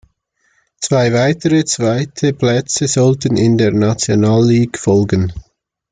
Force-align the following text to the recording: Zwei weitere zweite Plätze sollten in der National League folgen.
Zwei 0.79 1.13
weitere 1.13 1.63
zweite 1.63 2.33
Plätze 2.33 2.87
sollten 2.87 3.37
in 3.37 3.59
der 3.59 3.71
National 3.71 4.43
League 4.47 4.79
folgen. 4.79 5.31